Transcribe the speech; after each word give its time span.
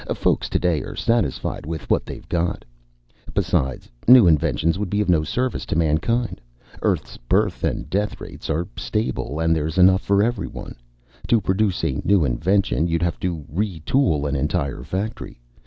Folks 0.15 0.49
today 0.49 0.81
are 0.81 0.95
satisfied 0.95 1.63
with 1.67 1.87
what 1.87 2.07
they've 2.07 2.27
got. 2.27 2.65
Besides, 3.35 3.87
new 4.07 4.25
inventions 4.25 4.79
would 4.79 4.89
be 4.89 4.99
of 4.99 5.09
no 5.09 5.23
service 5.23 5.63
to 5.67 5.75
mankind. 5.77 6.41
Earth's 6.81 7.17
birth 7.17 7.63
and 7.63 7.87
death 7.87 8.19
rate 8.19 8.49
are 8.49 8.67
stable, 8.75 9.39
and 9.39 9.55
there's 9.55 9.77
enough 9.77 10.01
for 10.01 10.23
everyone. 10.23 10.73
To 11.27 11.39
produce 11.39 11.83
a 11.83 12.01
new 12.03 12.25
invention, 12.25 12.87
you'd 12.87 13.03
have 13.03 13.19
to 13.19 13.45
retool 13.53 14.27
an 14.27 14.35
entire 14.35 14.81
factory. 14.83 15.39